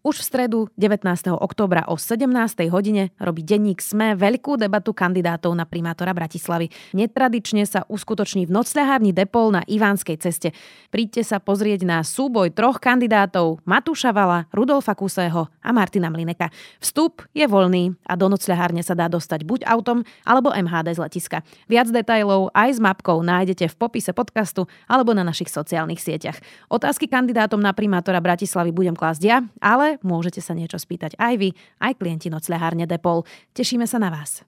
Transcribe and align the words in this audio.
Už 0.00 0.24
v 0.24 0.24
stredu 0.24 0.58
19. 0.80 1.04
októbra 1.36 1.84
o 1.84 2.00
17. 2.00 2.24
hodine 2.72 3.12
robí 3.20 3.44
denník 3.44 3.84
SME 3.84 4.16
veľkú 4.16 4.56
debatu 4.56 4.96
kandidátov 4.96 5.52
na 5.52 5.68
primátora 5.68 6.16
Bratislavy. 6.16 6.72
Netradične 6.96 7.68
sa 7.68 7.84
uskutoční 7.84 8.48
v 8.48 8.54
nocľahárni 8.56 9.12
Depol 9.12 9.52
na 9.52 9.60
Ivánskej 9.68 10.16
ceste. 10.16 10.56
Príďte 10.88 11.20
sa 11.20 11.36
pozrieť 11.36 11.84
na 11.84 12.00
súboj 12.00 12.48
troch 12.48 12.80
kandidátov 12.80 13.60
Matúša 13.68 14.16
Vala, 14.16 14.48
Rudolfa 14.56 14.96
Kusého 14.96 15.52
a 15.60 15.68
Martina 15.68 16.08
Mlineka. 16.08 16.48
Vstup 16.80 17.20
je 17.36 17.44
voľný 17.44 17.92
a 18.08 18.16
do 18.16 18.32
nocľahárne 18.32 18.80
sa 18.80 18.96
dá 18.96 19.04
dostať 19.04 19.44
buď 19.44 19.68
autom 19.68 20.00
alebo 20.24 20.48
MHD 20.48 20.96
z 20.96 21.00
letiska. 21.04 21.44
Viac 21.68 21.92
detajlov 21.92 22.56
aj 22.56 22.72
s 22.72 22.80
mapkou 22.80 23.20
nájdete 23.20 23.68
v 23.68 23.76
popise 23.76 24.16
podcastu 24.16 24.64
alebo 24.88 25.12
na 25.12 25.28
našich 25.28 25.52
sociálnych 25.52 26.00
sieťach. 26.00 26.40
Otázky 26.72 27.04
kandidátom 27.04 27.60
na 27.60 27.76
primátora 27.76 28.16
Bratislavy 28.16 28.72
budem 28.72 28.96
klásť 28.96 29.22
ja, 29.28 29.44
ale 29.60 29.89
môžete 30.06 30.38
sa 30.38 30.54
niečo 30.54 30.78
spýtať 30.78 31.18
aj 31.18 31.34
vy, 31.40 31.48
aj 31.82 31.98
klienti 31.98 32.30
nocľahárne 32.30 32.86
Depol. 32.86 33.26
Tešíme 33.56 33.88
sa 33.88 33.98
na 33.98 34.14
vás. 34.14 34.46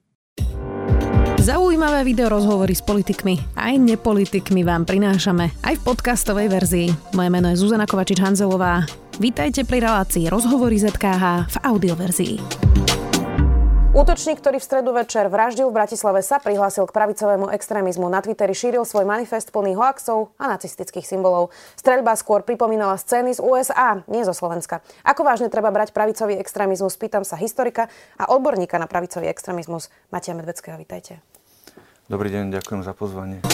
Zaujímavé 1.43 2.07
video 2.07 2.31
rozhovory 2.31 2.71
s 2.71 2.79
politikmi 2.79 3.35
aj 3.59 3.75
nepolitikmi 3.75 4.63
vám 4.63 4.87
prinášame 4.87 5.51
aj 5.67 5.75
v 5.75 5.83
podcastovej 5.83 6.47
verzii. 6.47 6.87
Moje 7.11 7.27
meno 7.27 7.51
je 7.51 7.59
Zuzana 7.59 7.83
Kovačič-Hanzelová. 7.83 8.87
Vítajte 9.19 9.67
pri 9.67 9.83
relácii 9.83 10.31
Rozhovory 10.31 10.79
ZKH 10.79 11.51
v 11.51 11.55
audioverzii. 11.67 13.02
Útočník, 13.93 14.41
ktorý 14.41 14.57
v 14.57 14.65
stredu 14.65 14.89
večer 14.89 15.29
vraždil 15.29 15.69
v 15.69 15.77
Bratislave, 15.77 16.25
sa 16.25 16.41
prihlásil 16.41 16.89
k 16.89 16.95
pravicovému 16.97 17.53
extrémizmu. 17.53 18.09
Na 18.09 18.25
Twitteri 18.25 18.57
šíril 18.57 18.89
svoj 18.89 19.05
manifest 19.05 19.53
plný 19.53 19.77
hoaxov 19.77 20.33
a 20.41 20.49
nacistických 20.49 21.05
symbolov. 21.05 21.53
Streľba 21.77 22.17
skôr 22.17 22.41
pripomínala 22.41 22.97
scény 22.97 23.37
z 23.37 23.39
USA, 23.45 24.01
nie 24.09 24.25
zo 24.25 24.33
Slovenska. 24.33 24.81
Ako 25.05 25.21
vážne 25.21 25.45
treba 25.53 25.69
brať 25.69 25.93
pravicový 25.93 26.41
extrémizmus, 26.41 26.97
pýtam 26.97 27.21
sa 27.21 27.37
historika 27.37 27.85
a 28.17 28.33
odborníka 28.33 28.81
na 28.81 28.89
pravicový 28.89 29.29
extrémizmus 29.29 29.93
Matia 30.09 30.33
Medveckého. 30.33 30.73
Vítajte. 30.73 31.21
Dobrý 32.09 32.33
deň, 32.33 32.49
ďakujem 32.49 32.81
za 32.81 32.97
pozvanie. 32.97 33.45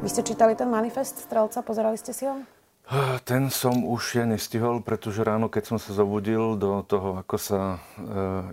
Vy 0.00 0.08
ste 0.08 0.22
čítali 0.22 0.54
ten 0.54 0.70
manifest 0.70 1.18
Strelca, 1.18 1.66
pozerali 1.66 1.98
ste 1.98 2.14
si 2.14 2.30
ho? 2.30 2.57
Ten 3.28 3.52
som 3.52 3.84
už 3.84 4.16
ja 4.16 4.24
nestihol, 4.24 4.80
pretože 4.80 5.20
ráno, 5.20 5.52
keď 5.52 5.76
som 5.76 5.78
sa 5.78 5.92
zobudil 5.92 6.56
do 6.56 6.80
toho, 6.80 7.20
ako 7.20 7.36
sa 7.36 7.60
e, 7.76 7.78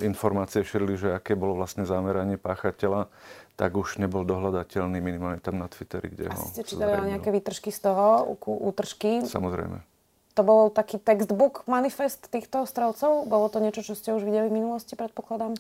informácie 0.03 0.59
šírili, 0.59 1.00
že 1.00 1.16
aké 1.16 1.39
bolo 1.39 1.55
vlastne 1.55 1.88
zameranie 1.88 2.36
páchateľa, 2.36 3.08
tak 3.55 3.80
už 3.80 3.95
nebol 4.03 4.27
dohľadateľný 4.27 5.00
minimálne 5.00 5.39
tam 5.39 5.55
na 5.55 5.72
Twitteri, 5.72 6.11
kde 6.11 6.27
Asi 6.27 6.36
ho 6.36 6.52
ste 6.52 6.67
čítali 6.67 7.16
nejaké 7.16 7.31
výtržky 7.31 7.72
z 7.72 7.88
toho, 7.88 8.36
útržky? 8.44 9.23
Samozrejme. 9.23 9.80
To 10.36 10.42
bol 10.44 10.67
taký 10.67 10.99
textbook, 10.99 11.64
manifest 11.64 12.27
týchto 12.27 12.67
strelcov? 12.67 13.23
Bolo 13.31 13.47
to 13.47 13.64
niečo, 13.64 13.88
čo 13.88 13.95
ste 13.95 14.11
už 14.11 14.27
videli 14.27 14.52
v 14.52 14.59
minulosti, 14.59 14.99
predpokladám? 14.99 15.55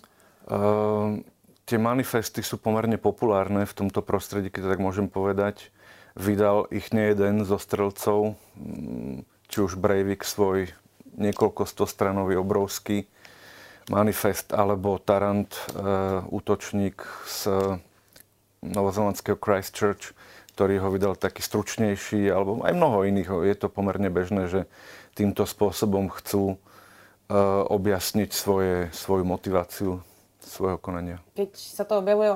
Uh, 0.51 1.23
tie 1.63 1.79
manifesty 1.79 2.43
sú 2.43 2.59
pomerne 2.59 2.99
populárne 2.99 3.63
v 3.63 3.71
tomto 3.71 4.03
prostredí, 4.03 4.51
keď 4.51 4.67
to 4.67 4.71
tak 4.75 4.83
môžem 4.83 5.07
povedať. 5.07 5.71
Vydal 6.15 6.71
ich 6.71 6.95
nejeden 6.95 7.43
zo 7.43 7.59
strelcov, 7.59 8.39
mm, 8.55 9.27
či 9.51 9.57
už 9.59 9.75
Breivik 9.75 10.23
svoj 10.23 10.71
niekoľko 11.15 11.67
stostranový 11.67 12.39
obrovský 12.39 13.07
manifest, 13.91 14.55
alebo 14.55 14.97
Tarant, 14.97 15.51
e, 15.51 15.59
útočník 16.31 17.03
z 17.27 17.39
novozelandského 18.63 19.37
Christchurch, 19.37 20.15
ktorý 20.55 20.79
ho 20.81 20.89
vydal 20.89 21.13
taký 21.19 21.43
stručnejší, 21.43 22.31
alebo 22.31 22.63
aj 22.63 22.73
mnoho 22.73 23.03
iných. 23.05 23.29
Je 23.43 23.55
to 23.59 23.67
pomerne 23.67 24.07
bežné, 24.07 24.47
že 24.47 24.61
týmto 25.13 25.43
spôsobom 25.43 26.07
chcú 26.15 26.55
e, 26.55 26.57
objasniť 27.67 28.29
svoje, 28.31 28.87
svoju 28.95 29.27
motiváciu 29.27 29.99
svojho 30.45 30.77
konania. 30.77 31.17
Keď 31.33 31.51
sa 31.57 31.83
to 31.83 31.99
objavuje 31.99 32.29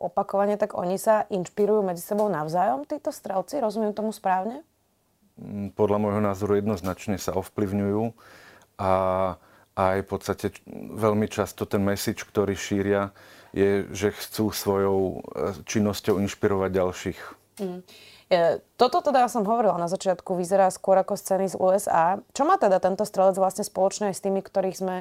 opakovane, 0.00 0.54
tak 0.56 0.78
oni 0.78 0.96
sa 0.96 1.26
inšpirujú 1.28 1.82
medzi 1.82 2.00
sebou 2.00 2.30
navzájom, 2.30 2.86
títo 2.86 3.10
strelci? 3.10 3.58
Rozumiem 3.58 3.92
tomu 3.92 4.14
správne? 4.14 4.62
Mm, 5.36 5.76
podľa 5.76 5.98
môjho 6.00 6.22
názoru 6.22 6.56
jednoznačne 6.56 7.20
sa 7.20 7.36
ovplyvňujú 7.36 8.14
a 8.80 8.90
aj 9.76 9.96
v 10.00 10.08
podstate 10.08 10.46
veľmi 10.96 11.28
často 11.28 11.68
ten 11.68 11.84
message, 11.84 12.24
ktorý 12.24 12.56
šíria, 12.56 13.12
je, 13.52 13.84
že 13.92 14.16
chcú 14.16 14.48
svojou 14.48 15.00
e, 15.00 15.16
činnosťou 15.68 16.16
inšpirovať 16.24 16.70
ďalších. 16.72 17.20
Mm. 17.60 17.80
Toto 18.74 19.06
teda 19.06 19.22
ja 19.22 19.30
som 19.30 19.46
hovorila 19.46 19.78
na 19.78 19.86
začiatku, 19.86 20.34
vyzerá 20.34 20.66
skôr 20.74 20.98
ako 20.98 21.14
scény 21.14 21.46
z 21.46 21.54
USA. 21.62 22.18
Čo 22.34 22.42
má 22.42 22.58
teda 22.58 22.82
tento 22.82 23.06
strelec 23.06 23.38
vlastne 23.38 23.62
spoločné 23.62 24.10
aj 24.10 24.18
s 24.18 24.24
tými, 24.26 24.42
ktorých 24.42 24.76
sme 24.82 24.96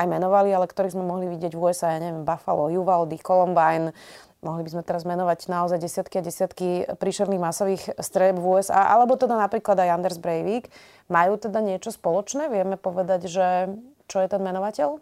aj 0.00 0.06
menovali, 0.08 0.48
ale 0.56 0.64
ktorých 0.64 0.96
sme 0.96 1.04
mohli 1.04 1.28
vidieť 1.28 1.52
v 1.52 1.60
USA, 1.60 1.92
ja 1.92 2.00
neviem, 2.00 2.24
Buffalo, 2.24 2.72
Uvalde, 2.72 3.20
Columbine, 3.20 3.92
mohli 4.40 4.64
by 4.64 4.70
sme 4.72 4.82
teraz 4.82 5.04
menovať 5.04 5.52
naozaj 5.52 5.76
desiatky 5.76 6.20
a 6.20 6.24
desiatky 6.24 6.68
príšerných 6.96 7.44
masových 7.44 7.84
streb 8.00 8.40
v 8.40 8.56
USA, 8.56 8.88
alebo 8.96 9.20
teda 9.20 9.36
napríklad 9.36 9.76
aj 9.76 9.92
Anders 10.00 10.16
Breivik. 10.16 10.72
Majú 11.12 11.36
teda 11.36 11.60
niečo 11.60 11.92
spoločné? 11.92 12.48
Vieme 12.48 12.80
povedať, 12.80 13.28
že 13.28 13.68
čo 14.08 14.24
je 14.24 14.28
ten 14.32 14.40
menovateľ? 14.40 14.96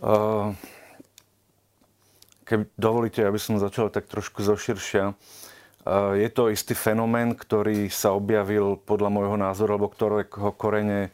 Uh, 0.00 0.54
keby 2.46 2.70
dovolíte, 2.78 3.20
aby 3.26 3.36
som 3.36 3.60
začal 3.60 3.90
tak 3.90 4.06
trošku 4.06 4.40
zoširšia. 4.40 5.12
Uh, 5.82 6.14
je 6.14 6.28
to 6.30 6.48
istý 6.48 6.78
fenomén, 6.78 7.34
ktorý 7.34 7.90
sa 7.90 8.14
objavil 8.14 8.78
podľa 8.80 9.10
môjho 9.10 9.36
názoru, 9.36 9.76
alebo 9.76 9.90
ktorého 9.90 10.54
korene 10.54 11.10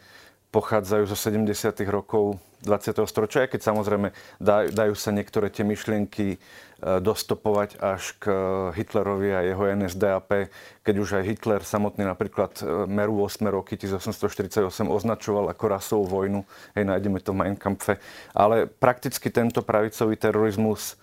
pochádzajú 0.50 1.04
zo 1.10 1.16
70. 1.18 1.82
rokov 1.86 2.38
20. 2.64 3.04
storočia, 3.06 3.44
aj 3.44 3.54
keď 3.54 3.60
samozrejme 3.62 4.08
dajú, 4.40 4.72
dajú 4.72 4.94
sa 4.96 5.12
niektoré 5.12 5.52
tie 5.52 5.62
myšlienky 5.62 6.26
e, 6.34 6.38
dostopovať 6.80 7.78
až 7.78 8.16
k 8.16 8.32
Hitlerovi 8.74 9.30
a 9.36 9.44
jeho 9.44 9.64
NSDAP, 9.76 10.50
keď 10.82 10.94
už 10.96 11.08
aj 11.20 11.24
Hitler 11.28 11.60
samotný 11.62 12.08
napríklad 12.08 12.58
e, 12.58 12.88
Meru 12.88 13.22
8 13.22 13.44
roky 13.52 13.76
1848 13.76 14.66
označoval 14.88 15.52
ako 15.52 15.64
rasovú 15.68 16.04
vojnu. 16.08 16.42
Hej, 16.74 16.84
nájdeme 16.88 17.20
to 17.20 17.36
v 17.36 17.38
Mein 17.44 17.56
Kampfe. 17.60 18.00
Ale 18.32 18.66
prakticky 18.66 19.28
tento 19.28 19.60
pravicový 19.60 20.16
terorizmus 20.16 20.96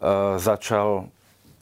uh, 0.00 0.38
začal 0.38 1.10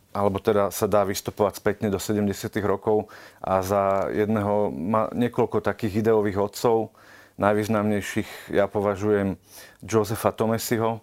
alebo 0.08 0.40
teda 0.40 0.72
sa 0.72 0.88
dá 0.88 1.04
vystupovať 1.04 1.60
spätne 1.60 1.88
do 1.92 2.00
70. 2.00 2.26
rokov 2.64 3.06
a 3.38 3.60
za 3.60 4.08
jedného 4.10 4.72
má 4.72 5.12
niekoľko 5.12 5.60
takých 5.60 6.00
ideových 6.02 6.48
odcov, 6.48 6.90
najvýznamnejších 7.38 8.52
ja 8.52 8.66
považujem 8.66 9.38
Josefa 9.86 10.34
Tomesiho, 10.34 11.00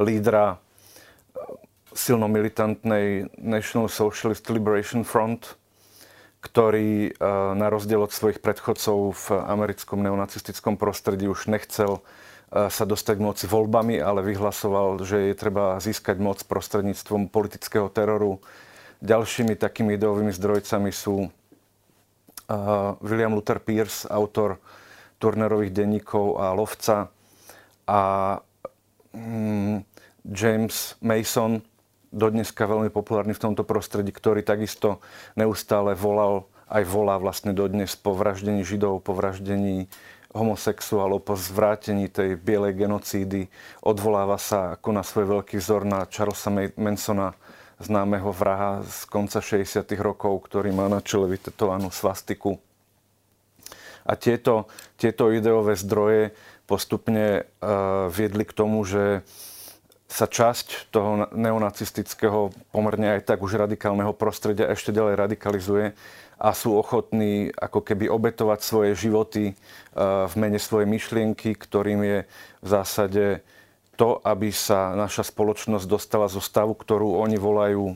lídra 0.00 0.58
silno 1.94 2.26
militantnej 2.26 3.30
National 3.38 3.86
Socialist 3.92 4.48
Liberation 4.50 5.04
Front, 5.06 5.54
ktorý 6.42 7.14
na 7.54 7.68
rozdiel 7.68 8.00
od 8.04 8.12
svojich 8.12 8.40
predchodcov 8.40 8.96
v 9.12 9.26
americkom 9.44 10.00
neonacistickom 10.02 10.76
prostredí 10.80 11.28
už 11.28 11.48
nechcel 11.52 12.00
sa 12.54 12.84
dostať 12.84 13.14
k 13.18 13.24
moci 13.24 13.44
voľbami, 13.48 13.98
ale 13.98 14.22
vyhlasoval, 14.24 15.00
že 15.02 15.32
je 15.32 15.34
treba 15.34 15.80
získať 15.80 16.20
moc 16.20 16.38
prostredníctvom 16.44 17.32
politického 17.32 17.88
teroru. 17.88 18.38
Ďalšími 19.04 19.58
takými 19.58 19.98
ideovými 19.98 20.32
zdrojcami 20.32 20.90
sú 20.94 21.28
William 23.00 23.32
Luther 23.32 23.60
Pierce, 23.60 24.04
autor 24.08 24.60
Turnerových 25.18 25.72
denníkov 25.72 26.36
a 26.36 26.52
Lovca 26.52 27.08
a 27.88 28.00
mm, 29.16 29.80
James 30.28 30.96
Mason, 31.00 31.60
dodneska 32.14 32.68
veľmi 32.68 32.88
populárny 32.94 33.34
v 33.34 33.42
tomto 33.42 33.66
prostredí, 33.66 34.14
ktorý 34.14 34.46
takisto 34.46 35.02
neustále 35.34 35.98
volal, 35.98 36.46
aj 36.70 36.84
volá 36.86 37.18
vlastne 37.18 37.52
dodnes 37.52 37.92
po 37.98 38.14
vraždení 38.14 38.62
Židov, 38.62 39.04
po 39.04 39.12
vraždení 39.12 39.90
homosexuálov, 40.34 41.22
po 41.22 41.38
zvrátení 41.38 42.10
tej 42.10 42.34
bielej 42.34 42.74
genocídy. 42.74 43.46
Odvoláva 43.82 44.36
sa 44.36 44.74
ako 44.74 44.88
na 44.90 45.02
svoj 45.06 45.38
veľký 45.38 45.62
vzor 45.62 45.86
na 45.86 46.06
Charlesa 46.10 46.50
Mansona, 46.74 47.38
známeho 47.82 48.30
vraha 48.30 48.82
z 48.86 49.08
konca 49.10 49.38
60. 49.42 49.82
rokov, 49.98 50.46
ktorý 50.46 50.70
má 50.70 50.86
na 50.86 51.02
čele 51.02 51.26
vytetovanú 51.30 51.90
svastiku. 51.90 52.58
A 54.04 54.14
tieto, 54.20 54.68
tieto 55.00 55.32
ideové 55.32 55.74
zdroje 55.80 56.36
postupne 56.68 57.44
uh, 57.44 58.08
viedli 58.12 58.44
k 58.44 58.52
tomu, 58.52 58.84
že 58.84 59.24
sa 60.04 60.28
časť 60.28 60.92
toho 60.92 61.26
neonacistického, 61.32 62.52
pomerne 62.70 63.18
aj 63.18 63.34
tak 63.34 63.40
už 63.40 63.56
radikálneho 63.56 64.12
prostredia 64.14 64.70
ešte 64.70 64.94
ďalej 64.94 65.14
radikalizuje 65.16 65.86
a 66.38 66.48
sú 66.52 66.76
ochotní 66.76 67.50
ako 67.56 67.80
keby 67.80 68.12
obetovať 68.12 68.60
svoje 68.60 68.92
životy 68.94 69.44
uh, 69.50 70.28
v 70.28 70.34
mene 70.36 70.60
svojej 70.60 70.86
myšlienky, 70.86 71.56
ktorým 71.56 72.04
je 72.04 72.18
v 72.60 72.66
zásade 72.68 73.24
to, 73.94 74.18
aby 74.22 74.50
sa 74.50 74.92
naša 74.98 75.26
spoločnosť 75.26 75.86
dostala 75.86 76.26
zo 76.26 76.42
stavu, 76.42 76.74
ktorú 76.74 77.22
oni 77.22 77.38
volajú 77.38 77.94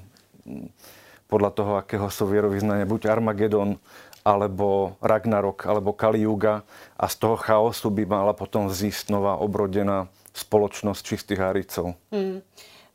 podľa 1.28 1.50
toho, 1.52 1.72
akého 1.76 2.08
sú 2.08 2.24
vierovýznania, 2.24 2.88
buď 2.88 3.12
Armagedon, 3.12 3.76
alebo 4.24 4.98
Ragnarok, 5.00 5.64
alebo 5.68 5.96
Kali 5.96 6.24
Yuga 6.24 6.64
a 6.96 7.06
z 7.08 7.14
toho 7.16 7.36
chaosu 7.36 7.88
by 7.88 8.04
mala 8.04 8.32
potom 8.36 8.68
vzísť 8.68 9.12
nová 9.12 9.36
obrodená 9.40 10.08
spoločnosť 10.36 11.00
čistých 11.00 11.40
Aricov. 11.40 11.96
Hmm. 12.12 12.44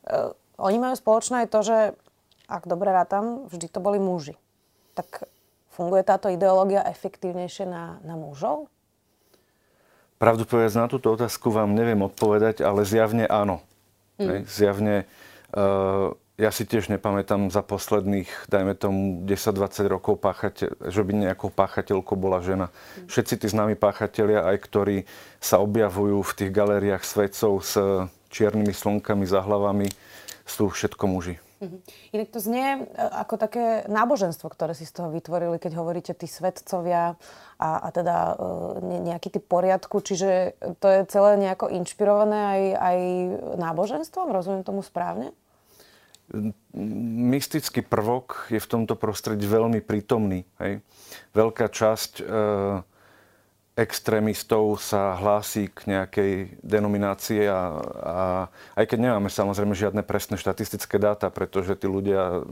Uh, 0.06 0.30
oni 0.58 0.78
majú 0.78 0.94
spoločné 0.94 1.46
aj 1.46 1.48
to, 1.50 1.60
že 1.66 1.78
ak 2.46 2.68
dobre 2.68 2.92
rátam, 2.92 3.48
vždy 3.50 3.66
to 3.72 3.80
boli 3.80 3.98
muži. 3.98 4.36
Tak 4.94 5.26
funguje 5.74 6.06
táto 6.06 6.30
ideológia 6.30 6.86
efektívnejšie 6.86 7.66
na, 7.66 7.98
na 8.06 8.14
mužov? 8.14 8.70
Pravdu 10.18 10.46
povedať, 10.46 10.78
na 10.78 10.86
túto 10.86 11.10
otázku 11.10 11.50
vám 11.50 11.74
neviem 11.74 11.98
odpovedať, 12.00 12.62
ale 12.62 12.86
zjavne 12.86 13.26
áno. 13.26 13.60
Mm. 14.16 14.46
Zjavne, 14.46 14.96
uh, 15.52 16.14
ja 16.38 16.50
si 16.54 16.62
tiež 16.62 16.86
nepamätám 16.86 17.50
za 17.50 17.66
posledných, 17.66 18.30
dajme 18.46 18.78
tomu, 18.78 19.26
10-20 19.26 19.90
rokov, 19.90 20.22
páchateľ, 20.22 20.90
že 20.90 21.02
by 21.02 21.12
nejakou 21.18 21.50
páchateľkou 21.50 22.14
bola 22.14 22.38
žena. 22.40 22.70
Mm. 22.70 23.10
Všetci 23.10 23.34
tí 23.42 23.46
známi 23.50 23.74
páchatelia, 23.74 24.46
aj 24.46 24.56
ktorí 24.62 24.96
sa 25.42 25.58
objavujú 25.58 26.22
v 26.22 26.34
tých 26.38 26.50
galériách 26.54 27.02
svetcov 27.02 27.52
s 27.66 27.74
čiernymi 28.30 28.70
slnkami 28.70 29.26
za 29.26 29.42
hlavami, 29.42 29.90
sú 30.46 30.70
všetko 30.70 31.04
muži. 31.10 31.38
Mhm. 31.64 31.78
Inak 32.12 32.28
to 32.28 32.38
znie 32.38 32.66
e, 32.76 32.80
ako 32.96 33.34
také 33.40 33.88
náboženstvo, 33.88 34.46
ktoré 34.52 34.76
si 34.76 34.84
z 34.84 34.92
toho 34.92 35.08
vytvorili, 35.08 35.56
keď 35.56 35.72
hovoríte 35.80 36.12
tí 36.12 36.28
svetcovia 36.28 37.16
a, 37.56 37.70
a 37.80 37.88
teda 37.90 38.16
e, 38.16 38.34
nejaký 39.12 39.32
typ 39.32 39.44
poriadku. 39.48 40.04
Čiže 40.04 40.60
to 40.78 40.86
je 40.86 41.00
celé 41.08 41.40
nejako 41.40 41.72
inšpirované 41.72 42.40
aj, 42.40 42.62
aj 42.76 42.98
náboženstvom? 43.58 44.30
Rozumiem 44.30 44.64
tomu 44.66 44.84
správne? 44.84 45.32
Mystický 46.74 47.84
prvok 47.84 48.48
je 48.48 48.56
v 48.56 48.70
tomto 48.70 48.96
prostredí 48.96 49.44
veľmi 49.44 49.84
prítomný. 49.84 50.48
Hej. 50.56 50.80
Veľká 51.36 51.68
časť 51.68 52.12
e, 52.20 52.24
extrémistov 53.74 54.78
sa 54.78 55.18
hlási 55.18 55.66
k 55.66 55.90
nejakej 55.90 56.62
denominácii 56.62 57.42
a, 57.50 57.60
a 57.98 58.16
aj 58.78 58.84
keď 58.86 58.98
nemáme 59.02 59.26
samozrejme 59.26 59.74
žiadne 59.74 60.06
presné 60.06 60.38
štatistické 60.38 60.94
dáta, 61.02 61.26
pretože 61.26 61.74
tí 61.74 61.90
ľudia... 61.90 62.46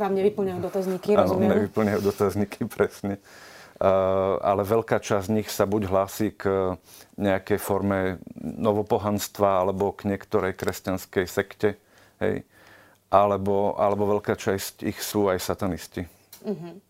Vám 0.00 0.12
nevyplňajú 0.16 0.58
dotazníky, 0.64 1.12
áno, 1.12 1.28
rozumiem? 1.28 1.50
nevyplňajú 1.52 2.00
dotazníky, 2.00 2.64
presne. 2.64 3.20
Uh, 3.78 4.40
ale 4.42 4.66
veľká 4.66 4.98
časť 4.98 5.30
z 5.30 5.34
nich 5.38 5.48
sa 5.52 5.68
buď 5.68 5.86
hlási 5.86 6.34
k 6.34 6.74
nejakej 7.20 7.62
forme 7.62 8.18
novopohanstva 8.40 9.62
alebo 9.62 9.94
k 9.94 10.10
niektorej 10.10 10.56
kresťanskej 10.56 11.24
sekte, 11.28 11.78
hej? 12.24 12.42
Alebo, 13.12 13.76
alebo 13.78 14.18
veľká 14.18 14.34
časť 14.34 14.82
ich 14.82 14.98
sú 14.98 15.30
aj 15.30 15.44
satanisti. 15.44 16.08
Uh-huh. 16.42 16.80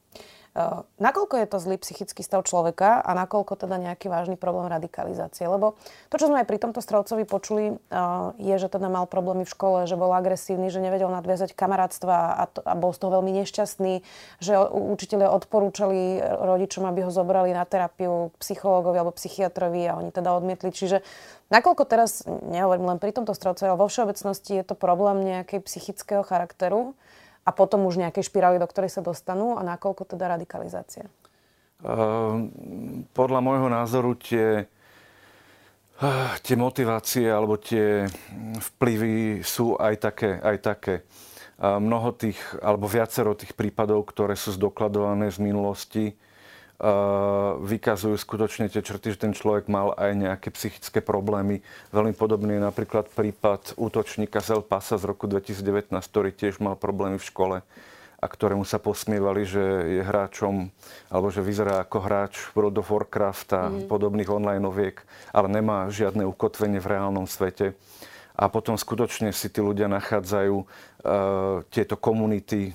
Uh, 0.57 0.85
nakoľko 0.97 1.35
je 1.41 1.47
to 1.49 1.59
zlý 1.61 1.77
psychický 1.81 2.25
stav 2.25 2.45
človeka 2.49 3.05
a 3.05 3.11
nakoľko 3.13 3.57
teda 3.57 3.77
nejaký 3.79 4.09
vážny 4.09 4.37
problém 4.41 4.69
radikalizácie? 4.69 5.45
Lebo 5.45 5.77
to, 6.09 6.17
čo 6.17 6.33
sme 6.33 6.41
aj 6.43 6.49
pri 6.49 6.59
tomto 6.59 6.81
strelcovi 6.81 7.25
počuli, 7.29 7.77
uh, 7.77 8.33
je, 8.41 8.55
že 8.57 8.69
teda 8.73 8.89
mal 8.89 9.05
problémy 9.05 9.45
v 9.45 9.53
škole, 9.53 9.79
že 9.85 9.95
bol 9.95 10.11
agresívny, 10.15 10.73
že 10.73 10.81
nevedel 10.83 11.13
nadviazať 11.13 11.53
kamarátstva 11.53 12.17
a, 12.41 12.45
to, 12.49 12.61
a 12.65 12.75
bol 12.75 12.91
z 12.91 12.99
toho 13.01 13.21
veľmi 13.21 13.33
nešťastný, 13.45 13.95
že 14.41 14.53
učiteľe 14.69 15.29
odporúčali 15.29 16.21
rodičom, 16.23 16.89
aby 16.89 17.05
ho 17.05 17.11
zobrali 17.13 17.53
na 17.53 17.63
terapiu 17.69 18.35
psychológovi 18.41 18.99
alebo 18.99 19.15
psychiatrovi 19.15 19.89
a 19.89 19.97
oni 20.01 20.11
teda 20.11 20.35
odmietli. 20.35 20.73
Čiže 20.73 21.05
nakoľko 21.53 21.85
teraz, 21.89 22.25
nehovorím 22.27 22.97
len 22.97 22.99
pri 22.99 23.15
tomto 23.15 23.33
strelcovi, 23.33 23.69
ale 23.73 23.81
vo 23.81 23.89
všeobecnosti 23.89 24.59
je 24.59 24.65
to 24.65 24.75
problém 24.75 25.23
nejakej 25.25 25.61
psychického 25.65 26.23
charakteru, 26.27 26.97
a 27.49 27.51
potom 27.57 27.89
už 27.89 27.97
nejaké 27.97 28.21
špirály, 28.21 28.61
do 28.61 28.69
ktorej 28.69 28.93
sa 28.93 29.01
dostanú 29.01 29.57
a 29.57 29.65
nakoľko 29.65 30.05
teda 30.05 30.29
radikalizácia? 30.37 31.09
Uh, 31.81 32.45
podľa 33.17 33.41
môjho 33.41 33.73
názoru 33.73 34.13
tie, 34.21 34.69
uh, 36.05 36.33
tie 36.45 36.61
motivácie 36.61 37.25
alebo 37.25 37.57
tie 37.57 38.05
vplyvy 38.77 39.41
sú 39.41 39.81
aj 39.81 39.95
také. 39.97 40.37
Aj 40.45 40.61
také. 40.61 41.09
Uh, 41.57 41.81
mnoho 41.81 42.13
tých, 42.13 42.37
alebo 42.61 42.85
viacero 42.85 43.33
tých 43.33 43.57
prípadov, 43.57 44.05
ktoré 44.13 44.37
sú 44.37 44.53
zdokladované 44.53 45.33
z 45.33 45.41
minulosti, 45.41 46.05
vykazujú 47.59 48.15
skutočne 48.15 48.71
tie 48.71 48.87
črty, 48.87 49.19
že 49.19 49.23
ten 49.27 49.35
človek 49.35 49.67
mal 49.67 49.99
aj 49.99 50.15
nejaké 50.15 50.49
psychické 50.55 51.03
problémy. 51.03 51.59
Veľmi 51.91 52.15
podobný 52.15 52.55
je 52.55 52.63
napríklad 52.63 53.11
prípad 53.11 53.75
útočníka 53.75 54.39
z 54.39 54.59
El 54.59 54.63
Pasa 54.63 54.95
z 54.95 55.11
roku 55.11 55.27
2019, 55.27 55.91
ktorý 55.91 56.31
tiež 56.31 56.63
mal 56.63 56.79
problémy 56.79 57.19
v 57.19 57.27
škole 57.27 57.57
a 58.19 58.27
ktorému 58.27 58.67
sa 58.67 58.83
posmievali, 58.83 59.47
že 59.47 59.63
je 59.99 60.03
hráčom, 60.03 60.71
alebo 61.11 61.31
že 61.31 61.43
vyzerá 61.43 61.83
ako 61.87 61.99
hráč 62.03 62.35
World 62.55 62.83
of 62.83 62.91
Warcraft 62.91 63.49
a 63.55 63.63
mm. 63.71 63.87
podobných 63.87 64.27
online 64.27 64.67
oviek, 64.67 65.07
ale 65.31 65.47
nemá 65.47 65.87
žiadne 65.87 66.27
ukotvenie 66.27 66.83
v 66.83 66.99
reálnom 66.99 67.31
svete. 67.31 67.79
A 68.39 68.47
potom 68.51 68.79
skutočne 68.79 69.35
si 69.35 69.51
tí 69.51 69.59
ľudia 69.59 69.91
nachádzajú 69.91 70.55
uh, 70.55 70.67
tieto 71.75 71.99
komunity, 71.99 72.75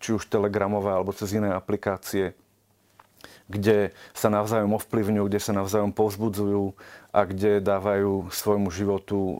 či 0.00 0.08
už 0.16 0.28
telegramové 0.28 0.92
alebo 0.92 1.16
cez 1.16 1.32
iné 1.32 1.52
aplikácie, 1.52 2.36
kde 3.44 3.92
sa 4.16 4.32
navzájom 4.32 4.72
ovplyvňujú, 4.80 5.24
kde 5.28 5.40
sa 5.40 5.52
navzájom 5.52 5.92
povzbudzujú 5.92 6.72
a 7.12 7.20
kde 7.28 7.60
dávajú 7.60 8.32
svojmu 8.32 8.72
životu 8.72 9.36
e, 9.36 9.38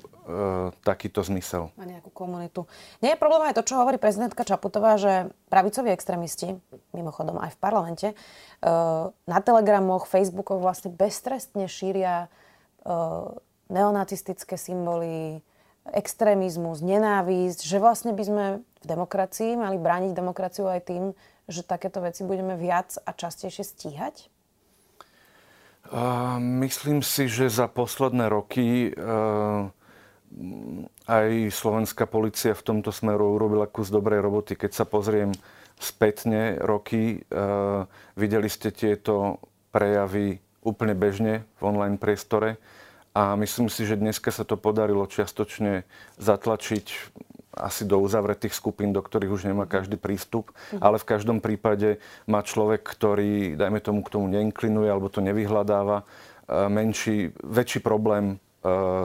takýto 0.85 1.25
zmysel. 1.25 1.73
A 1.81 1.89
nejakú 1.89 2.12
komunitu. 2.12 2.69
Nie 3.01 3.17
je 3.17 3.23
problém 3.23 3.49
aj 3.49 3.56
to, 3.56 3.65
čo 3.65 3.81
hovorí 3.81 3.97
prezidentka 3.97 4.45
Čaputová, 4.45 5.01
že 5.01 5.33
pravicoví 5.49 5.89
extrémisti, 5.89 6.61
mimochodom 6.93 7.41
aj 7.41 7.56
v 7.56 7.61
parlamente, 7.65 8.09
e, 8.12 8.17
na 9.11 9.39
telegramoch, 9.41 10.05
facebookoch 10.05 10.61
vlastne 10.61 10.93
beztrestne 10.93 11.65
šíria 11.65 12.29
e, 12.85 12.93
neonacistické 13.73 14.61
symboly, 14.61 15.41
extrémizmus, 15.93 16.81
nenávisť, 16.81 17.61
že 17.65 17.77
vlastne 17.77 18.17
by 18.17 18.25
sme 18.25 18.45
v 18.61 18.85
demokracii 18.85 19.56
mali 19.56 19.77
brániť 19.77 20.17
demokraciu 20.17 20.69
aj 20.69 20.81
tým, 20.89 21.05
že 21.49 21.67
takéto 21.67 22.00
veci 22.00 22.25
budeme 22.25 22.56
viac 22.56 22.96
a 23.05 23.11
častejšie 23.12 23.64
stíhať? 23.64 24.32
Uh, 25.85 26.41
myslím 26.64 27.05
si, 27.05 27.29
že 27.29 27.52
za 27.52 27.69
posledné 27.69 28.32
roky 28.32 28.88
uh, 28.96 29.69
aj 31.05 31.29
slovenská 31.52 32.08
policia 32.08 32.56
v 32.56 32.64
tomto 32.64 32.88
smeru 32.88 33.37
urobila 33.37 33.69
kus 33.69 33.93
dobrej 33.93 34.25
roboty. 34.25 34.56
Keď 34.56 34.73
sa 34.73 34.88
pozriem 34.88 35.37
spätne 35.76 36.56
roky, 36.56 37.20
uh, 37.29 37.85
videli 38.17 38.49
ste 38.49 38.73
tieto 38.73 39.44
prejavy 39.76 40.41
úplne 40.64 40.96
bežne 40.96 41.44
v 41.61 41.62
online 41.69 42.00
priestore 42.00 42.56
a 43.13 43.36
myslím 43.36 43.69
si, 43.69 43.84
že 43.84 44.01
dneska 44.01 44.32
sa 44.32 44.43
to 44.43 44.56
podarilo 44.56 45.05
čiastočne 45.05 45.84
zatlačiť 46.17 46.86
asi 47.56 47.87
do 47.87 47.99
uzavretých 48.03 48.55
skupín, 48.55 48.91
do 48.91 49.01
ktorých 49.03 49.32
už 49.32 49.43
nemá 49.46 49.65
každý 49.65 49.99
prístup, 49.99 50.51
ale 50.82 50.99
v 50.99 51.08
každom 51.08 51.39
prípade 51.39 52.03
má 52.27 52.43
človek, 52.43 52.82
ktorý, 52.82 53.55
dajme 53.55 53.79
tomu, 53.82 54.03
k 54.03 54.13
tomu 54.19 54.27
neinklinuje 54.31 54.89
alebo 54.91 55.11
to 55.11 55.23
nevyhľadáva, 55.23 56.03
e, 56.03 56.05
menší, 56.70 57.31
väčší 57.43 57.81
problém 57.82 58.34
e, 58.34 58.37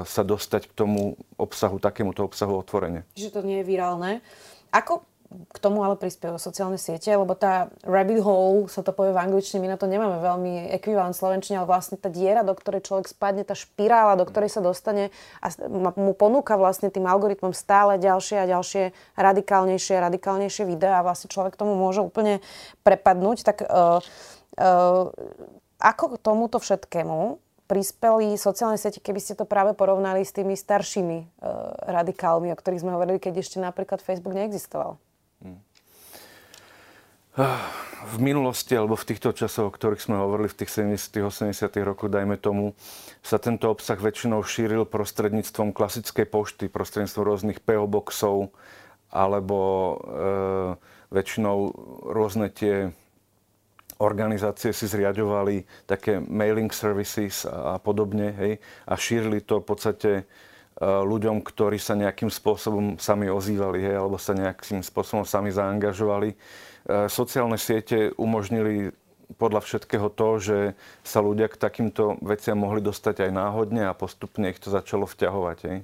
sa 0.06 0.22
dostať 0.26 0.70
k 0.70 0.74
tomu 0.74 1.18
obsahu, 1.38 1.78
takémuto 1.78 2.26
obsahu 2.26 2.58
otvorene. 2.58 3.06
Čiže 3.18 3.34
to 3.40 3.42
nie 3.46 3.62
je 3.62 3.70
virálne. 3.70 4.12
Ako 4.70 5.09
k 5.30 5.58
tomu 5.62 5.86
ale 5.86 5.94
prispievajú 5.94 6.42
sociálne 6.42 6.82
siete, 6.82 7.14
lebo 7.14 7.38
tá 7.38 7.70
rabbit 7.86 8.26
hole, 8.26 8.66
sa 8.66 8.82
to 8.82 8.90
povie 8.90 9.14
v 9.14 9.22
angličtine, 9.22 9.62
my 9.62 9.70
na 9.70 9.78
to 9.78 9.86
nemáme 9.86 10.18
veľmi 10.18 10.74
ekvivalent 10.74 11.14
slovenčine, 11.14 11.62
ale 11.62 11.70
vlastne 11.70 12.02
tá 12.02 12.10
diera, 12.10 12.42
do 12.42 12.58
ktorej 12.58 12.82
človek 12.82 13.06
spadne, 13.14 13.46
tá 13.46 13.54
špirála, 13.54 14.18
do 14.18 14.26
ktorej 14.26 14.50
sa 14.50 14.62
dostane 14.66 15.14
a 15.38 15.54
mu 15.94 16.18
ponúka 16.18 16.58
vlastne 16.58 16.90
tým 16.90 17.06
algoritmom 17.06 17.54
stále 17.54 18.02
ďalšie 18.02 18.42
a 18.42 18.50
ďalšie 18.50 18.84
radikálnejšie 19.22 19.96
radikálnejšie 20.02 20.64
videá 20.66 21.02
a 21.02 21.06
vlastne 21.06 21.30
človek 21.30 21.54
tomu 21.54 21.78
môže 21.78 22.02
úplne 22.02 22.42
prepadnúť. 22.82 23.46
Tak 23.46 23.58
uh, 23.70 24.02
uh, 24.58 25.14
ako 25.78 26.18
k 26.18 26.22
tomuto 26.26 26.58
všetkému 26.58 27.38
prispeli 27.70 28.34
sociálne 28.34 28.82
siete, 28.82 28.98
keby 28.98 29.22
ste 29.22 29.38
to 29.38 29.46
práve 29.46 29.78
porovnali 29.78 30.26
s 30.26 30.34
tými 30.34 30.58
staršími 30.58 31.18
uh, 31.22 31.78
radikálmi, 31.86 32.50
o 32.50 32.58
ktorých 32.58 32.82
sme 32.82 32.98
hovorili, 32.98 33.22
keď 33.22 33.46
ešte 33.46 33.62
napríklad 33.62 34.02
Facebook 34.02 34.34
neexistoval? 34.34 34.98
V 38.10 38.16
minulosti 38.20 38.76
alebo 38.76 39.00
v 39.00 39.16
týchto 39.16 39.32
časoch, 39.32 39.72
o 39.72 39.76
ktorých 39.76 40.04
sme 40.04 40.20
hovorili 40.20 40.52
v 40.52 40.60
tých 40.60 40.84
70 40.84 41.24
80 41.24 41.72
rokoch, 41.88 42.12
dajme 42.12 42.36
tomu, 42.36 42.76
sa 43.24 43.40
tento 43.40 43.72
obsah 43.72 43.96
väčšinou 43.96 44.44
šíril 44.44 44.84
prostredníctvom 44.84 45.72
klasickej 45.72 46.28
pošty, 46.28 46.66
prostredníctvom 46.68 47.24
rôznych 47.24 47.64
PO 47.64 47.88
boxov 47.88 48.52
alebo 49.08 49.60
e, 49.60 49.96
väčšinou 51.16 51.58
rôzne 52.12 52.52
tie 52.52 52.92
organizácie 54.04 54.76
si 54.76 54.86
zriadovali 54.92 55.64
také 55.88 56.20
mailing 56.20 56.76
services 56.76 57.48
a, 57.48 57.76
a 57.76 57.84
podobne 57.84 58.36
hej, 58.36 58.54
a 58.84 59.00
šírili 59.00 59.40
to 59.48 59.64
v 59.64 59.68
podstate 59.68 60.12
Eh, 60.80 60.88
ľuďom, 60.88 61.44
ktorí 61.44 61.76
sa 61.76 61.92
nejakým 61.92 62.32
spôsobom 62.32 62.96
sami 63.04 63.28
ozývali, 63.28 63.84
hej, 63.84 64.00
alebo 64.00 64.16
sa 64.16 64.32
nejakým 64.32 64.80
spôsobom 64.80 65.28
sami 65.28 65.52
zaangažovali. 65.52 66.40
Eh, 66.88 67.12
sociálne 67.12 67.60
siete 67.60 68.16
umožnili 68.16 68.96
podľa 69.38 69.62
všetkého 69.62 70.10
to, 70.10 70.30
že 70.42 70.58
sa 71.06 71.22
ľudia 71.22 71.52
k 71.52 71.60
takýmto 71.60 72.18
veciam 72.26 72.58
mohli 72.58 72.82
dostať 72.82 73.30
aj 73.30 73.32
náhodne 73.32 73.86
a 73.86 73.94
postupne 73.94 74.50
ich 74.50 74.58
to 74.58 74.74
začalo 74.74 75.06
vťahovať. 75.06 75.58
Hej? 75.70 75.78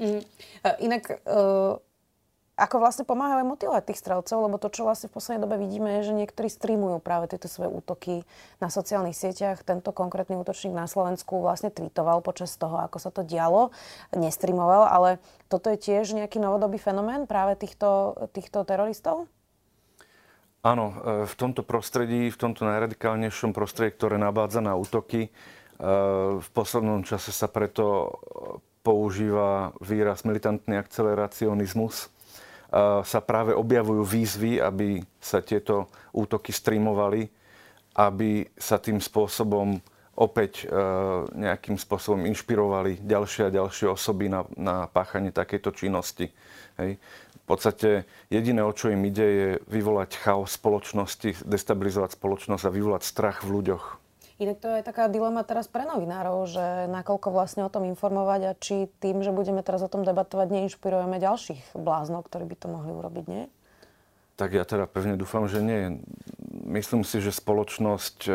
Mm. 0.00 0.22
Inak 0.84 1.24
uh 1.24 1.80
ako 2.60 2.76
vlastne 2.76 3.08
pomáhajú 3.08 3.40
aj 3.40 3.48
motivovať 3.56 3.82
tých 3.88 4.00
strelcov, 4.04 4.36
lebo 4.44 4.60
to, 4.60 4.68
čo 4.68 4.84
vlastne 4.84 5.08
v 5.08 5.16
poslednej 5.16 5.42
dobe 5.48 5.56
vidíme, 5.56 5.88
je, 5.98 6.12
že 6.12 6.18
niektorí 6.20 6.52
streamujú 6.52 7.00
práve 7.00 7.32
tieto 7.32 7.48
svoje 7.48 7.72
útoky 7.72 8.28
na 8.60 8.68
sociálnych 8.68 9.16
sieťach. 9.16 9.64
Tento 9.64 9.96
konkrétny 9.96 10.36
útočník 10.36 10.76
na 10.76 10.84
Slovensku 10.84 11.40
vlastne 11.40 11.72
tweetoval 11.72 12.20
počas 12.20 12.52
toho, 12.60 12.84
ako 12.84 13.00
sa 13.00 13.08
to 13.08 13.24
dialo, 13.24 13.72
nestreamoval, 14.12 14.92
ale 14.92 15.10
toto 15.48 15.72
je 15.72 15.80
tiež 15.80 16.12
nejaký 16.12 16.36
novodobý 16.36 16.76
fenomén 16.76 17.24
práve 17.24 17.56
týchto, 17.56 18.12
týchto 18.36 18.68
teroristov? 18.68 19.24
Áno, 20.60 20.92
e, 20.92 20.94
v 21.24 21.34
tomto 21.40 21.64
prostredí, 21.64 22.28
v 22.28 22.40
tomto 22.40 22.68
najradikálnejšom 22.68 23.56
prostredí, 23.56 23.96
ktoré 23.96 24.20
nabádza 24.20 24.60
na 24.60 24.76
útoky, 24.76 25.28
e, 25.28 25.30
v 26.36 26.48
poslednom 26.52 27.00
čase 27.04 27.32
sa 27.32 27.48
preto 27.48 28.16
používa 28.80 29.76
výraz 29.80 30.24
militantný 30.24 30.80
akceleracionizmus, 30.80 32.08
sa 33.02 33.20
práve 33.20 33.50
objavujú 33.50 34.06
výzvy, 34.06 34.62
aby 34.62 35.02
sa 35.18 35.42
tieto 35.42 35.90
útoky 36.14 36.54
streamovali, 36.54 37.26
aby 37.98 38.46
sa 38.54 38.78
tým 38.78 39.02
spôsobom 39.02 39.82
opäť 40.20 40.68
e, 40.68 40.76
nejakým 41.32 41.80
spôsobom 41.80 42.28
inšpirovali 42.28 43.00
ďalšie 43.00 43.48
a 43.48 43.54
ďalšie 43.56 43.88
osoby 43.88 44.28
na, 44.28 44.44
na 44.52 44.84
páchanie 44.84 45.32
takejto 45.32 45.72
činnosti. 45.72 46.28
Hej. 46.76 47.00
V 47.50 47.58
podstate 47.58 48.06
jediné, 48.30 48.62
o 48.62 48.70
čo 48.70 48.94
im 48.94 49.02
ide, 49.02 49.26
je 49.26 49.48
vyvolať 49.66 50.22
chaos 50.22 50.54
spoločnosti, 50.54 51.42
destabilizovať 51.42 52.14
spoločnosť 52.14 52.62
a 52.62 52.70
vyvolať 52.70 53.02
strach 53.02 53.42
v 53.42 53.58
ľuďoch. 53.58 53.98
Inak 54.38 54.62
to 54.62 54.70
je 54.70 54.86
taká 54.86 55.10
dilema 55.10 55.42
teraz 55.42 55.66
pre 55.66 55.82
novinárov, 55.82 56.46
že 56.46 56.86
nakoľko 56.86 57.34
vlastne 57.34 57.66
o 57.66 57.72
tom 57.74 57.90
informovať 57.90 58.40
a 58.46 58.52
či 58.54 58.86
tým, 59.02 59.26
že 59.26 59.34
budeme 59.34 59.66
teraz 59.66 59.82
o 59.82 59.90
tom 59.90 60.06
debatovať, 60.06 60.46
neinšpirujeme 60.46 61.18
ďalších 61.18 61.74
bláznov, 61.74 62.30
ktorí 62.30 62.46
by 62.46 62.54
to 62.54 62.66
mohli 62.70 62.94
urobiť, 62.94 63.24
nie? 63.26 63.50
Tak 64.38 64.54
ja 64.54 64.62
teda 64.62 64.86
pevne 64.86 65.18
dúfam, 65.18 65.50
že 65.50 65.58
nie. 65.58 66.06
Myslím 66.54 67.02
si, 67.02 67.18
že 67.18 67.34
spoločnosť 67.34 68.30
e, 68.30 68.32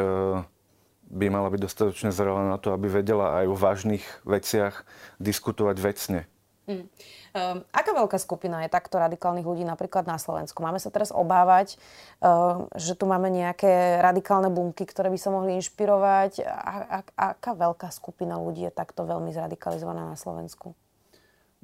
by 1.07 1.25
mala 1.31 1.47
byť 1.55 1.61
dostatočne 1.71 2.11
zrelá 2.11 2.51
na 2.51 2.59
to, 2.59 2.75
aby 2.75 2.91
vedela 2.91 3.39
aj 3.39 3.45
o 3.47 3.55
vážnych 3.55 4.03
veciach 4.27 4.83
diskutovať 5.23 5.79
vecne. 5.79 6.27
Mm. 6.65 6.81
Um, 6.81 7.61
aká 7.69 7.93
veľká 7.93 8.17
skupina 8.17 8.65
je 8.65 8.73
takto 8.73 8.97
radikálnych 8.97 9.45
ľudí 9.45 9.61
napríklad 9.61 10.09
na 10.09 10.17
Slovensku? 10.17 10.65
Máme 10.65 10.81
sa 10.81 10.89
teraz 10.89 11.13
obávať, 11.13 11.77
um, 12.17 12.65
že 12.73 12.97
tu 12.97 13.05
máme 13.05 13.29
nejaké 13.29 14.01
radikálne 14.01 14.49
bunky, 14.49 14.89
ktoré 14.89 15.13
by 15.13 15.19
sa 15.21 15.29
mohli 15.29 15.61
inšpirovať. 15.61 16.41
A, 16.41 16.73
a, 16.89 16.99
aká 17.37 17.53
veľká 17.53 17.93
skupina 17.93 18.41
ľudí 18.41 18.65
je 18.65 18.73
takto 18.73 19.05
veľmi 19.05 19.29
zradikalizovaná 19.29 20.09
na 20.09 20.17
Slovensku? 20.17 20.73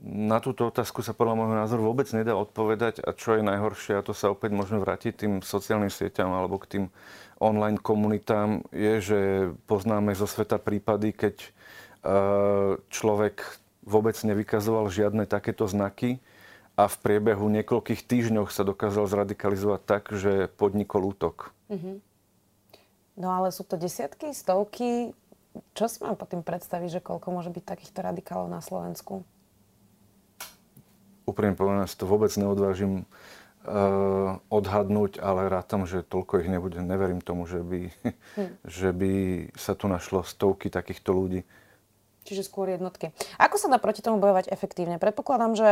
Na 0.02 0.42
túto 0.42 0.66
otázku 0.66 1.06
sa 1.06 1.14
podľa 1.14 1.38
môjho 1.38 1.56
názoru 1.62 1.82
vôbec 1.86 2.10
nedá 2.10 2.34
odpovedať 2.34 3.06
a 3.06 3.14
čo 3.14 3.38
je 3.38 3.46
najhoršie, 3.46 4.02
a 4.02 4.06
to 4.06 4.18
sa 4.18 4.34
opäť 4.34 4.50
môžeme 4.50 4.82
vrátiť 4.82 5.14
tým 5.14 5.34
sociálnym 5.46 5.94
sieťam 5.94 6.34
alebo 6.34 6.58
k 6.58 6.78
tým 6.78 6.86
online 7.38 7.78
komunitám, 7.78 8.66
je, 8.74 8.94
že 8.98 9.20
poznáme 9.70 10.18
zo 10.18 10.26
sveta 10.26 10.58
prípady, 10.58 11.14
keď 11.14 11.36
človek 12.90 13.46
vôbec 13.86 14.18
nevykazoval 14.18 14.90
žiadne 14.90 15.26
takéto 15.26 15.66
znaky 15.66 16.22
a 16.80 16.88
v 16.88 16.96
priebehu 17.04 17.46
niekoľkých 17.52 18.08
týždňov 18.08 18.50
sa 18.50 18.64
dokázal 18.64 19.06
zradikalizovať 19.06 19.82
tak, 19.84 20.04
že 20.16 20.48
podnikol 20.56 21.12
útok. 21.12 21.52
Mm-hmm. 21.70 21.96
No 23.20 23.28
ale 23.36 23.52
sú 23.52 23.68
to 23.68 23.76
desiatky, 23.76 24.32
stovky. 24.32 25.12
Čo 25.76 25.86
si 25.92 26.00
mám 26.00 26.16
po 26.16 26.24
tým 26.24 26.42
predstaviť, 26.42 27.00
že 27.00 27.02
koľko 27.04 27.28
môže 27.36 27.52
byť 27.52 27.64
takýchto 27.68 28.00
radikálov 28.00 28.48
na 28.48 28.64
Slovensku? 28.64 29.28
Úprimne 31.28 31.60
povedané, 31.60 31.86
to 31.92 32.08
vôbec 32.08 32.32
neodvážim 32.40 33.04
uh, 33.68 34.40
odhadnúť, 34.48 35.20
ale 35.20 35.52
rátam, 35.52 35.84
že 35.84 36.08
toľko 36.08 36.42
ich 36.42 36.50
nebude. 36.50 36.80
Neverím 36.80 37.20
tomu, 37.20 37.46
že 37.46 37.60
by, 37.62 37.82
hm. 38.40 38.52
že 38.80 38.90
by 38.96 39.14
sa 39.60 39.76
tu 39.76 39.92
našlo 39.92 40.24
stovky 40.24 40.72
takýchto 40.72 41.12
ľudí. 41.12 41.44
Čiže 42.22 42.46
skôr 42.46 42.70
jednotky. 42.70 43.10
Ako 43.42 43.58
sa 43.58 43.66
dá 43.66 43.82
proti 43.82 44.06
tomu 44.06 44.22
bojovať 44.22 44.54
efektívne? 44.54 45.02
Predpokladám, 45.02 45.58
že 45.58 45.70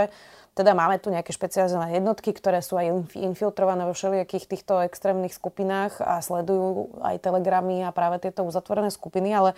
teda 0.58 0.74
máme 0.74 0.98
tu 0.98 1.13
nejaké 1.13 1.29
špecializované 1.29 2.01
jednotky, 2.01 2.34
ktoré 2.34 2.65
sú 2.65 2.74
aj 2.74 3.13
infiltrované 3.13 3.86
vo 3.86 3.94
všelijakých 3.94 4.50
týchto 4.50 4.82
extrémnych 4.82 5.32
skupinách 5.32 6.01
a 6.01 6.18
sledujú 6.25 6.89
aj 7.06 7.22
telegramy 7.22 7.86
a 7.86 7.94
práve 7.94 8.18
tieto 8.18 8.41
uzatvorené 8.41 8.89
skupiny, 8.89 9.29
ale 9.29 9.53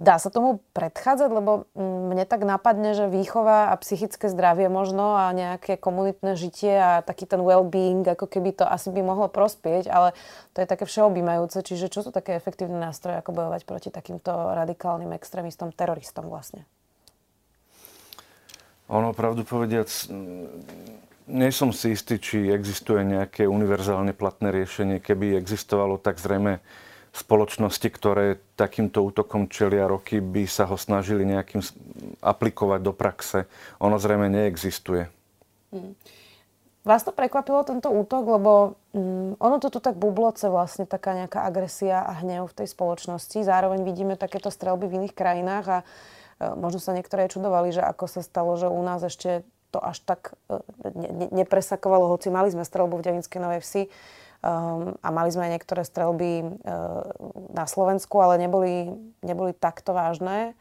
Dá 0.00 0.16
sa 0.16 0.32
tomu 0.32 0.64
predchádzať, 0.72 1.28
lebo 1.28 1.68
mne 1.76 2.24
tak 2.24 2.40
napadne, 2.48 2.96
že 2.96 3.04
výchova 3.04 3.68
a 3.68 3.76
psychické 3.84 4.32
zdravie 4.32 4.72
možno 4.72 5.12
a 5.12 5.28
nejaké 5.36 5.76
komunitné 5.76 6.40
žitie 6.40 6.72
a 6.72 7.04
taký 7.04 7.28
ten 7.28 7.44
well-being, 7.44 8.00
ako 8.08 8.24
keby 8.32 8.56
to 8.56 8.64
asi 8.64 8.88
by 8.88 9.04
mohlo 9.04 9.28
prospieť, 9.28 9.92
ale 9.92 10.16
to 10.56 10.64
je 10.64 10.70
také 10.72 10.88
všeobjímajúce. 10.88 11.60
Čiže 11.60 11.92
čo 11.92 12.00
sú 12.00 12.08
také 12.16 12.32
efektívne 12.40 12.80
nástroje, 12.80 13.20
ako 13.20 13.36
bojovať 13.36 13.68
proti 13.68 13.92
takýmto 13.92 14.32
radikálnym 14.56 15.12
extrémistom, 15.12 15.68
teroristom 15.76 16.32
vlastne? 16.32 16.64
Ono, 18.88 19.12
pravdu 19.12 19.44
povediac, 19.44 19.92
nie 21.28 21.50
som 21.52 21.76
si 21.76 21.92
istý, 21.92 22.16
či 22.16 22.48
existuje 22.48 23.04
nejaké 23.04 23.44
univerzálne 23.44 24.16
platné 24.16 24.48
riešenie. 24.48 24.96
Keby 24.96 25.36
existovalo, 25.36 26.00
tak 26.00 26.16
zrejme 26.16 26.64
spoločnosti, 27.18 27.88
ktoré 27.90 28.38
takýmto 28.54 29.02
útokom 29.02 29.50
čelia 29.50 29.90
roky, 29.90 30.22
by 30.22 30.46
sa 30.46 30.70
ho 30.70 30.78
snažili 30.78 31.26
nejakým 31.26 31.60
aplikovať 32.22 32.80
do 32.82 32.92
praxe. 32.94 33.50
Ono 33.82 33.98
zrejme 33.98 34.30
neexistuje. 34.30 35.10
Hmm. 35.74 35.92
Vás 36.88 37.04
to 37.04 37.12
prekvapilo, 37.12 37.68
tento 37.68 37.92
útok, 37.92 38.24
lebo 38.40 38.52
um, 38.96 39.36
ono 39.36 39.60
to 39.60 39.68
tu 39.68 39.76
tak 39.76 40.00
bubloce 40.00 40.48
vlastne, 40.48 40.88
taká 40.88 41.12
nejaká 41.12 41.44
agresia 41.44 42.00
a 42.00 42.16
hnev 42.24 42.48
v 42.48 42.64
tej 42.64 42.68
spoločnosti. 42.72 43.44
Zároveň 43.44 43.84
vidíme 43.84 44.16
takéto 44.16 44.48
strelby 44.48 44.88
v 44.88 44.96
iných 45.04 45.12
krajinách 45.12 45.66
a 45.68 45.78
uh, 45.84 46.56
možno 46.56 46.80
sa 46.80 46.96
niektoré 46.96 47.28
čudovali, 47.28 47.76
že 47.76 47.84
ako 47.84 48.08
sa 48.08 48.24
stalo, 48.24 48.56
že 48.56 48.72
u 48.72 48.80
nás 48.80 49.04
ešte 49.04 49.44
to 49.68 49.84
až 49.84 50.00
tak 50.00 50.32
uh, 50.48 50.64
ne, 50.96 51.10
ne, 51.12 51.26
nepresakovalo, 51.44 52.08
hoci 52.08 52.32
mali 52.32 52.48
sme 52.48 52.64
strelbu 52.64 52.96
v 52.96 53.04
Devinskej 53.04 53.40
Novej 53.42 53.60
Vsi. 53.60 53.82
Um, 54.38 54.94
a 55.02 55.10
mali 55.10 55.34
sme 55.34 55.50
aj 55.50 55.58
niektoré 55.58 55.82
strelby 55.82 56.46
uh, 56.46 57.02
na 57.50 57.66
Slovensku, 57.66 58.22
ale 58.22 58.38
neboli, 58.38 58.86
neboli 59.18 59.50
takto 59.50 59.90
vážne. 59.90 60.54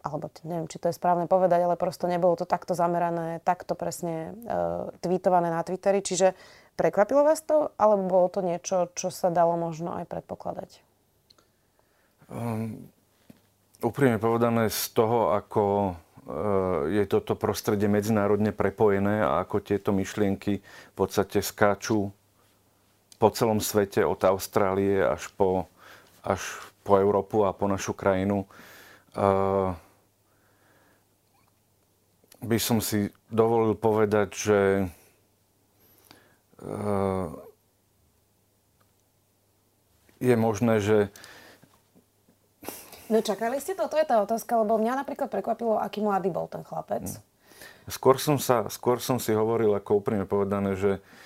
Alebo 0.00 0.32
neviem, 0.42 0.64
či 0.72 0.80
to 0.80 0.88
je 0.88 0.96
správne 0.96 1.28
povedať, 1.28 1.68
ale 1.68 1.76
prosto 1.76 2.08
nebolo 2.08 2.32
to 2.32 2.48
takto 2.48 2.72
zamerané, 2.72 3.44
takto 3.44 3.76
presne 3.76 4.32
uh, 4.48 4.88
tweetované 5.04 5.52
na 5.52 5.60
Twitteri. 5.60 6.00
Čiže 6.00 6.32
prekvapilo 6.80 7.20
vás 7.20 7.44
to, 7.44 7.76
alebo 7.76 8.08
bolo 8.08 8.32
to 8.32 8.40
niečo, 8.40 8.88
čo 8.96 9.12
sa 9.12 9.28
dalo 9.28 9.60
možno 9.60 9.92
aj 9.92 10.08
predpokladať? 10.08 10.80
Um, 12.32 12.88
úprimne 13.84 14.16
povedané, 14.16 14.72
z 14.72 14.96
toho, 14.96 15.36
ako 15.36 15.62
uh, 15.92 16.88
je 16.88 17.04
toto 17.04 17.36
prostredie 17.36 17.84
medzinárodne 17.84 18.56
prepojené 18.56 19.20
a 19.20 19.44
ako 19.44 19.60
tieto 19.60 19.92
myšlienky 19.92 20.64
v 20.64 20.94
podstate 20.96 21.44
skáču 21.44 22.08
po 23.22 23.30
celom 23.30 23.62
svete, 23.62 24.02
od 24.02 24.18
Austrálie 24.26 24.98
až 24.98 25.30
po, 25.38 25.70
až 26.26 26.42
po 26.82 26.98
Európu 26.98 27.46
a 27.46 27.54
po 27.54 27.70
našu 27.70 27.94
krajinu. 27.94 28.50
Uh, 29.14 29.78
by 32.42 32.58
som 32.58 32.82
si 32.82 33.14
dovolil 33.30 33.78
povedať, 33.78 34.28
že 34.34 34.60
uh, 36.66 37.30
je 40.18 40.34
možné, 40.34 40.82
že 40.82 40.98
No 43.06 43.20
čakali 43.20 43.60
ste 43.60 43.76
to? 43.76 43.92
To 43.92 44.00
je 44.00 44.08
tá 44.08 44.24
otázka, 44.24 44.56
lebo 44.56 44.80
mňa 44.80 45.04
napríklad 45.04 45.28
prekvapilo, 45.28 45.76
aký 45.76 46.00
mladý 46.00 46.32
bol 46.32 46.48
ten 46.48 46.64
chlapec. 46.64 47.20
Skôr 47.84 48.16
som, 48.16 48.40
sa, 48.40 48.72
skôr 48.72 49.04
som 49.04 49.20
si 49.20 49.36
hovoril, 49.36 49.68
ako 49.76 50.00
úprimne 50.02 50.26
povedané, 50.26 50.74
že 50.74 50.98
Uh, 50.98 51.21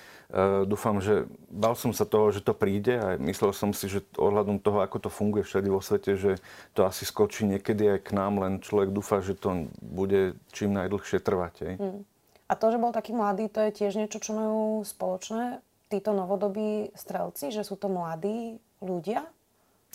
dúfam, 0.67 0.99
že 0.99 1.23
bal 1.47 1.71
som 1.79 1.95
sa 1.95 2.03
toho, 2.03 2.35
že 2.35 2.43
to 2.43 2.51
príde 2.51 2.99
a 2.99 3.15
myslel 3.15 3.55
som 3.55 3.71
si, 3.71 3.87
že 3.87 4.03
ohľadom 4.19 4.59
toho, 4.59 4.83
ako 4.83 5.07
to 5.07 5.09
funguje 5.09 5.47
všade 5.47 5.71
vo 5.71 5.79
svete, 5.79 6.19
že 6.19 6.35
to 6.75 6.83
asi 6.83 7.07
skočí 7.07 7.47
niekedy 7.47 7.95
aj 7.95 7.99
k 8.03 8.09
nám, 8.11 8.43
len 8.43 8.59
človek 8.59 8.91
dúfa, 8.91 9.23
že 9.23 9.39
to 9.39 9.71
bude 9.79 10.35
čím 10.51 10.75
najdlhšie 10.75 11.23
trvať. 11.23 11.79
Hmm. 11.79 12.03
A 12.47 12.53
to, 12.55 12.71
že 12.71 12.79
bol 12.79 12.91
taký 12.91 13.15
mladý, 13.15 13.47
to 13.47 13.63
je 13.67 13.75
tiež 13.83 13.95
niečo, 13.95 14.19
čo 14.19 14.35
majú 14.35 14.83
spoločné 14.83 15.63
títo 15.87 16.11
novodobí 16.11 16.91
strelci, 16.95 17.51
že 17.51 17.63
sú 17.63 17.79
to 17.79 17.87
mladí 17.87 18.59
ľudia? 18.83 19.23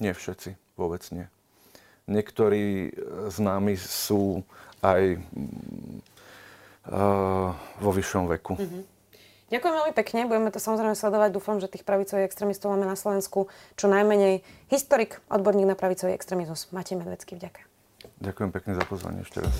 Nie 0.00 0.16
všetci, 0.16 0.56
vôbec 0.80 1.04
nie. 1.12 1.28
Niektorí 2.08 2.92
z 3.28 3.36
nami 3.38 3.76
sú 3.76 4.42
aj 4.80 5.20
uh, 6.88 7.52
vo 7.78 7.90
vyššom 7.92 8.26
veku. 8.32 8.56
Mm-hmm. 8.58 8.91
Ďakujem 9.52 9.74
veľmi 9.84 9.92
pekne, 9.92 10.24
budeme 10.24 10.48
to 10.48 10.56
samozrejme 10.56 10.96
sledovať. 10.96 11.28
Dúfam, 11.28 11.60
že 11.60 11.68
tých 11.68 11.84
pravicových 11.84 12.24
extrémistov 12.24 12.72
máme 12.72 12.88
na 12.88 12.96
Slovensku 12.96 13.52
čo 13.76 13.84
najmenej. 13.84 14.40
Historik, 14.72 15.20
odborník 15.28 15.68
na 15.68 15.76
pravicový 15.76 16.16
extrémizmus. 16.16 16.72
Matej 16.72 16.96
Medvecký, 16.96 17.36
vďaka. 17.36 17.68
Ďakujem 18.22 18.50
pekne 18.54 18.72
za 18.80 18.84
pozvanie 18.88 19.20
ešte 19.22 19.44
raz. 19.44 19.54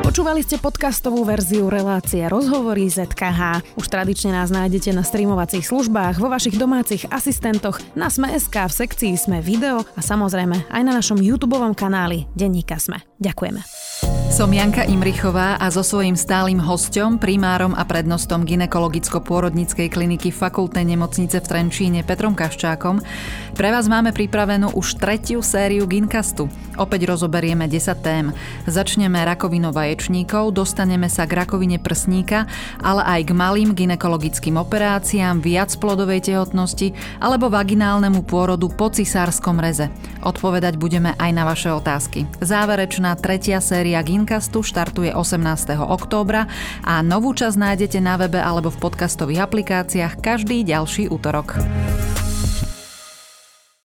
Počúvali 0.00 0.40
ste 0.40 0.56
podcastovú 0.56 1.28
verziu 1.28 1.68
relácie 1.68 2.24
Rozhovory 2.24 2.88
ZKH. 2.88 3.76
Už 3.76 3.86
tradične 3.86 4.32
nás 4.32 4.48
nájdete 4.48 4.96
na 4.96 5.04
streamovacích 5.04 5.68
službách, 5.68 6.16
vo 6.16 6.32
vašich 6.32 6.56
domácich 6.56 7.04
asistentoch, 7.12 7.78
na 7.92 8.08
Sme.sk, 8.08 8.54
v 8.54 8.72
sekcii 8.72 9.12
Sme 9.20 9.44
video 9.44 9.84
a 9.92 10.00
samozrejme 10.00 10.72
aj 10.72 10.82
na 10.82 10.92
našom 10.96 11.20
YouTube 11.20 11.60
kanáli 11.76 12.24
Denníka 12.32 12.80
Sme. 12.80 13.04
Ďakujeme. 13.20 14.21
Som 14.32 14.48
Janka 14.48 14.88
Imrichová 14.88 15.60
a 15.60 15.68
so 15.68 15.84
svojím 15.84 16.16
stálym 16.16 16.56
hostom, 16.56 17.20
primárom 17.20 17.76
a 17.76 17.84
prednostom 17.84 18.48
ginekologicko-pôrodníckej 18.48 19.92
kliniky 19.92 20.32
fakultnej 20.32 20.88
nemocnice 20.88 21.36
v 21.44 21.48
Trenčíne 21.52 22.00
Petrom 22.00 22.32
Kaščákom 22.32 23.04
pre 23.52 23.68
vás 23.68 23.84
máme 23.92 24.16
pripravenú 24.16 24.72
už 24.72 24.96
tretiu 24.96 25.44
sériu 25.44 25.84
Ginkastu. 25.84 26.48
Opäť 26.80 27.12
rozoberieme 27.12 27.68
10 27.68 27.92
tém. 28.00 28.32
Začneme 28.64 29.20
rakovinou 29.20 29.76
vaječníkov, 29.76 30.56
dostaneme 30.56 31.12
sa 31.12 31.28
k 31.28 31.44
rakovine 31.44 31.76
prsníka, 31.76 32.48
ale 32.80 33.04
aj 33.04 33.28
k 33.28 33.36
malým 33.36 33.76
ginekologickým 33.76 34.56
operáciám, 34.56 35.44
viac 35.44 35.76
plodovej 35.76 36.32
tehotnosti 36.32 36.96
alebo 37.20 37.52
vaginálnemu 37.52 38.24
pôrodu 38.24 38.72
po 38.72 38.88
cisárskom 38.88 39.60
reze. 39.60 39.92
Odpovedať 40.24 40.80
budeme 40.80 41.12
aj 41.20 41.30
na 41.36 41.44
vaše 41.44 41.68
otázky. 41.68 42.24
Záverečná 42.40 43.12
tretia 43.20 43.60
séria 43.60 44.00
Ginkastu 44.00 44.21
Podcastu 44.22 44.62
štartuje 44.62 45.10
18. 45.18 45.82
októbra 45.82 46.46
a 46.86 47.02
novú 47.02 47.34
časť 47.34 47.58
nájdete 47.58 47.98
na 47.98 48.14
webe 48.14 48.38
alebo 48.38 48.70
v 48.70 48.78
podcastových 48.78 49.50
aplikáciách 49.50 50.22
každý 50.22 50.62
ďalší 50.62 51.10
útorok. 51.10 51.58